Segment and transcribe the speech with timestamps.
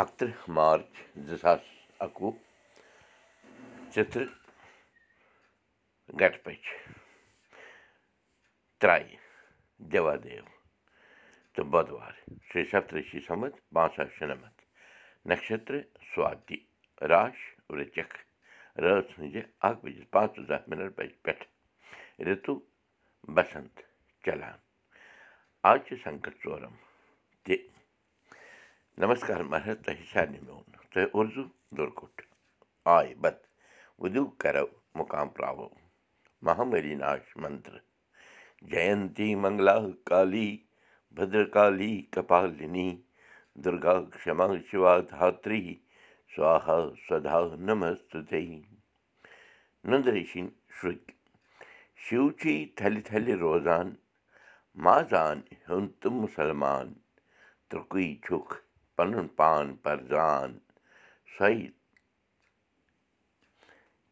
[0.00, 0.92] اَکتٕرٛہ مارٕچ
[1.26, 1.62] زٕ ساس
[2.04, 2.30] اَکوُہ
[3.94, 4.30] ژٕترٛہ
[6.44, 6.64] پٔچ
[8.80, 9.16] ترٛایہِ
[9.90, 10.46] دیوا دیو
[11.54, 12.14] تہٕ بۄدوار
[12.48, 14.60] شیٚے سَتتٕرٛشی سَمتھ پانٛژھ ساس شُنَمَتھ
[15.28, 16.56] نَشترٕ سواتہِ
[17.10, 17.38] راش
[17.70, 18.16] وچکھ
[18.84, 19.36] رٲژ ہٕنٛزِ
[19.66, 21.44] اَکھ بجہِ پانٛژھ مِنٹ پٮ۪ٹھ
[22.26, 22.54] رِتُو
[23.34, 23.74] بسنت
[24.24, 24.58] چلان
[25.68, 26.74] آز چھِ سنکٹ ژورَم
[27.44, 27.56] تہِ
[29.00, 29.40] نمسکار
[34.00, 34.66] وُدو کرو
[34.98, 35.68] مُقام پراوو
[36.46, 37.74] مہامری ناش منتر
[38.70, 39.76] جینتی منگلا
[40.08, 40.50] کالی
[41.16, 42.88] بدرکالی کپالنی
[43.64, 45.64] دُرگا کما شِوا دھاتری
[46.34, 48.16] سوہا سدا نمست
[49.90, 51.00] نندریشِنۍ شُرۍ
[52.04, 53.88] شِو چھی تھلہِ تھلہِ روزان
[54.84, 56.86] مازان ہیوٚن تہٕ مُسلمان
[57.68, 58.54] تُرکُے چھُکھ
[59.02, 60.50] پَنُن پان پرزان
[61.36, 61.54] سۄے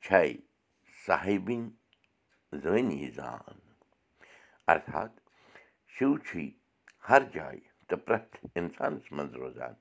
[0.05, 0.23] چھے
[1.06, 1.61] صاحبٕنۍ
[2.62, 3.59] زٲنی زان
[4.73, 5.12] ارتھات
[5.95, 6.45] شِو چھُے
[7.09, 9.75] ہر جایہِ تہٕ پرٛٮ۪تھ اِنسانَس منٛز روزان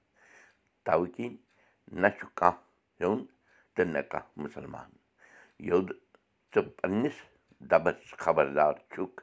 [0.85, 1.37] تَوٕ کِنۍ
[2.01, 2.63] نہ چھُ کانٛہہ
[2.99, 3.19] ہیوٚن
[3.75, 4.89] تہٕ نہ کانٛہہ مُسلمان
[5.69, 5.89] یوٚد
[6.53, 7.17] ژٕ پنٛنِس
[7.71, 9.19] دَبس خبردار چھُکھ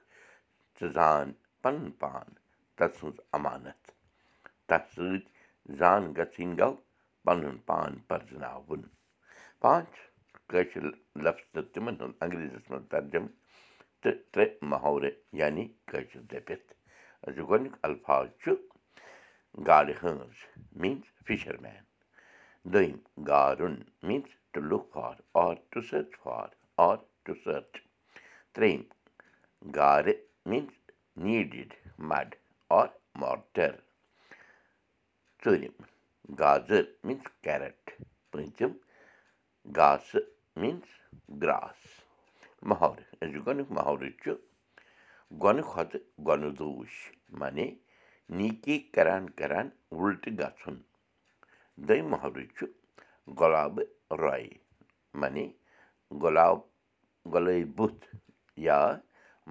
[0.79, 1.27] ژٕ زان
[1.63, 2.27] پَنُن پان
[2.77, 3.87] تٔمۍ سٕنٛز اَمانتھ
[4.69, 5.36] تَتھ سۭتۍ
[5.79, 6.75] زان گژھٕنۍ گوٚو
[7.25, 8.83] پَنُن پان پرٛزناوُن
[9.61, 9.99] پانٛژھ
[10.51, 10.85] کٲشِر
[11.25, 13.27] لفظ تہٕ تِمن ہُنٛد انگریٖزیَس منٛز ترجم
[14.03, 16.69] تہٕ ترٛےٚ محورٕ یعنی کٲشِر دٔپِتھ
[17.35, 18.51] زِ گۄڈنیُک الفاظ چھُ
[19.67, 20.37] گاڈٕ ہٲنز
[20.81, 21.85] میٖنٕز فِشر مین
[22.73, 22.97] دوٚیِم
[23.29, 26.49] گارُن means to look for or to search for
[26.89, 27.75] or to search
[28.55, 28.83] ترٛیٚیِم
[29.77, 30.19] گارٕ
[30.51, 30.75] means
[31.25, 31.71] needed
[32.09, 32.35] mud
[32.79, 32.89] or
[33.21, 33.73] mortar
[35.43, 35.77] ژوٗرِم
[36.41, 37.83] گازٕر میٖنٕز کیرٹ
[38.31, 38.73] پوٗنٛژِم
[39.77, 40.25] گاسہٕ
[40.61, 40.89] میٖنٕز
[41.43, 41.81] گرٛاس
[42.69, 44.31] محرٕ أزیُک گۄڈنیُک محرٕ چھُ
[45.43, 46.95] گۄنہٕ کھۄتہٕ گۄنہٕ دوٗش
[47.39, 47.69] معنی
[48.37, 49.25] نیٖکی کران
[49.99, 50.77] وُلٹہٕ گژھُن
[51.87, 52.65] دوٚیِم محرٕ چھُ
[53.39, 53.89] گۄلابہٕ
[54.23, 54.53] رۄیہِ
[55.21, 55.47] معنی
[56.23, 56.59] گۄلاب
[57.33, 58.05] گۄلٲے بُتھ
[58.67, 58.81] یا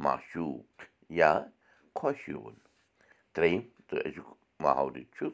[0.03, 0.73] ماشوٗق
[1.19, 1.31] یا
[1.97, 2.55] خۄش یِوُن
[3.33, 4.29] ترٛیٚیِم تہٕ أزیُک
[4.63, 5.25] محرٕ چھُ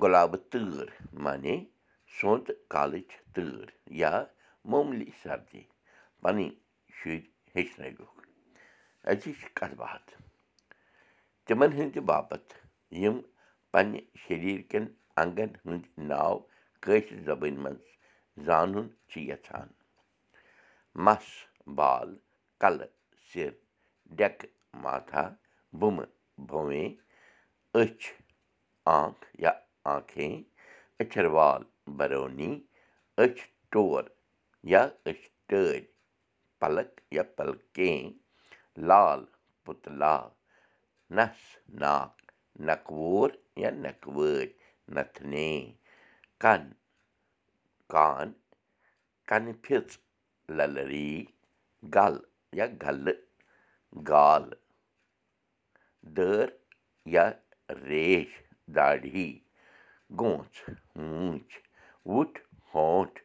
[0.00, 0.88] گۄلابہٕ تۭر
[1.24, 1.56] معنی
[2.16, 3.66] سونٛتہٕ کالٕچ تۭر
[4.00, 4.12] یا
[4.70, 5.62] موموٗلی سردی
[6.22, 6.48] پَنٕنۍ
[6.96, 7.20] شُرۍ
[7.54, 8.16] ہیٚچھنٲوِکھ
[9.10, 10.10] أزِچ کَتھ باتھ
[11.46, 12.50] تِمن ہٕنٛدِ باپتھ
[13.02, 13.16] یِم
[13.72, 14.84] پنٕنہِ شریٖر کٮ۪ن
[15.20, 16.34] انگن ہٕنٛدۍ ناو
[16.82, 17.84] کٲشِر زبٲنۍ منٛز
[18.46, 19.68] زانُن چھِ یژھان
[21.04, 21.26] مَس
[21.76, 22.08] بال
[22.60, 22.90] کَلہٕ
[23.28, 23.50] سِر
[24.16, 25.24] ڈٮ۪کہٕ ماتھا
[25.78, 26.10] بُمہٕ
[26.48, 26.84] بوے
[27.80, 28.04] أچھ
[28.98, 29.52] آنکھ یا
[29.92, 30.28] آنکھے
[31.00, 31.62] أچھَر وال
[31.98, 32.52] بَرونی
[33.24, 33.40] أچھ
[33.72, 34.02] ٹور
[34.72, 35.84] یا أچھ ٹٲرۍ
[36.60, 38.10] پَلک یا پَلکیں
[38.88, 39.24] لال
[39.64, 40.16] پُتلا
[41.16, 41.38] نَس
[41.80, 42.12] ناک
[42.66, 43.30] نَکہٕ وور
[43.62, 44.52] یا نَکہٕ وٲرۍ
[44.94, 45.50] نَتھنے
[46.42, 46.62] کَن
[47.92, 49.86] کان پھِژ
[50.56, 51.24] لَلری
[51.94, 52.26] گَلہٕ
[52.58, 53.18] یا گَلہٕ
[54.08, 54.44] گال
[56.16, 56.48] دٲر
[57.14, 57.30] یا
[57.88, 58.30] ریش
[58.76, 59.28] داڑھی
[60.20, 60.60] گونٛژھ
[60.96, 61.54] ہوٗنٛچھ
[62.12, 62.38] وُٹھ
[62.72, 63.18] ہونٛٹھ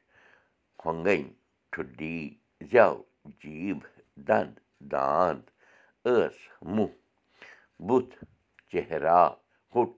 [0.81, 1.23] ہۄنٛگَنۍ
[1.71, 2.17] ٹھُڈی
[2.71, 2.94] زٮ۪و
[3.39, 3.79] جیٖب
[4.27, 4.53] دَنٛد
[4.91, 5.43] دانٛد
[6.05, 6.38] ٲس
[6.73, 6.88] مُہ
[7.88, 8.16] بُتھ
[8.72, 9.22] چہرا
[9.73, 9.95] ہوٚٹ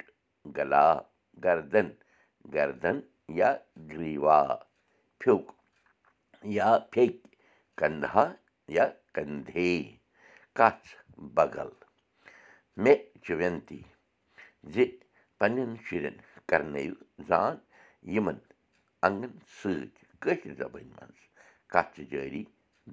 [0.56, 0.88] گلا
[1.44, 1.88] گردن
[2.54, 2.98] گردن
[3.40, 3.50] یا
[3.92, 4.40] گریٖوا
[5.20, 5.48] پھیوٚک
[6.58, 7.22] یا پھیٚکۍ
[7.80, 8.26] کَنٛدہا
[8.76, 8.86] یا
[9.16, 9.72] کَندھے
[10.58, 10.88] کَژھ
[11.36, 11.70] بغل
[12.84, 13.82] مےٚ چھِ وینتی
[14.74, 14.76] زِ
[15.40, 16.16] پنٛنٮ۪ن شُرٮ۪ن
[16.50, 16.94] کَرنٲیِو
[17.28, 17.56] زان
[18.14, 18.38] یِمَن
[19.06, 21.20] انٛگَن سۭتۍ کٲشِر زبٲنۍ منٛز
[21.72, 22.44] کَتھ چھِ جٲری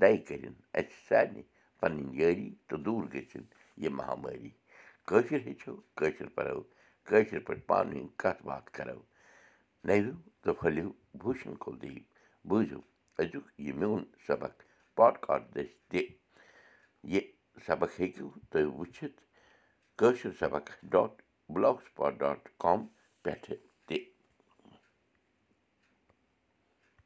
[0.00, 1.42] دَے کٔرِنۍ اَسہِ سارنٕے
[1.80, 3.48] پَنٕنۍ یٲری تہٕ دوٗر گٔژھِنۍ
[3.82, 4.50] یہِ مہامٲری
[5.08, 6.60] کٲشِر ہیٚچھو کٲشِر پَرو
[7.08, 9.00] کٲشِر پٲٹھۍ پانہٕ ؤنۍ کَتھ باتھ کَرو
[9.86, 10.12] نٔرِو
[10.42, 10.88] تہٕ پھٔلِو
[11.20, 12.06] بوٗشَن کُلدیٖپ
[12.48, 12.80] بوٗزِو
[13.18, 14.54] أزیُک یہِ میون سبق
[14.96, 16.00] پاڈکاسٹ دٔسۍ تہِ
[17.12, 17.22] یہِ
[17.66, 19.20] سبق ہیٚکِو تُہۍ وٕچھِتھ
[19.98, 21.12] کٲشِر سبق dot
[21.52, 22.80] blogspot dot com
[23.24, 23.56] پٮ۪ٹھٕ